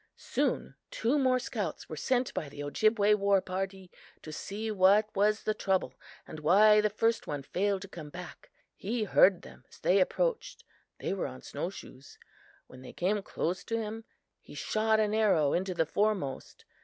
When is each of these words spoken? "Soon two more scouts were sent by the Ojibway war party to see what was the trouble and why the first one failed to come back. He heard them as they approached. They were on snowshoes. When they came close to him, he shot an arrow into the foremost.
"Soon 0.17 0.73
two 0.89 1.19
more 1.19 1.37
scouts 1.37 1.87
were 1.87 1.95
sent 1.95 2.33
by 2.33 2.49
the 2.49 2.63
Ojibway 2.63 3.13
war 3.13 3.39
party 3.39 3.91
to 4.23 4.31
see 4.31 4.71
what 4.71 5.15
was 5.15 5.43
the 5.43 5.53
trouble 5.53 5.93
and 6.27 6.39
why 6.39 6.81
the 6.81 6.89
first 6.89 7.27
one 7.27 7.43
failed 7.43 7.83
to 7.83 7.87
come 7.87 8.09
back. 8.09 8.49
He 8.75 9.03
heard 9.03 9.43
them 9.43 9.63
as 9.69 9.77
they 9.77 9.99
approached. 9.99 10.63
They 10.97 11.13
were 11.13 11.27
on 11.27 11.43
snowshoes. 11.43 12.17
When 12.65 12.81
they 12.81 12.93
came 12.93 13.21
close 13.21 13.63
to 13.65 13.77
him, 13.77 14.03
he 14.39 14.55
shot 14.55 14.99
an 14.99 15.13
arrow 15.13 15.53
into 15.53 15.75
the 15.75 15.85
foremost. 15.85 16.65